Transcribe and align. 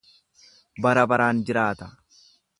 Bara 0.85 1.03
baraan 1.13 1.45
jiraata. 1.51 1.93